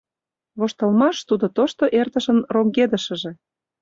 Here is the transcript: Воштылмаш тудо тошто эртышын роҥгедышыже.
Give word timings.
Воштылмаш 0.59 1.17
тудо 1.29 1.45
тошто 1.57 1.83
эртышын 1.99 2.39
роҥгедышыже. 2.53 3.31